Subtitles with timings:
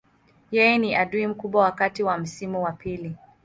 [0.51, 3.15] Yeye ni adui mkubwa wakati wa msimu wa pili.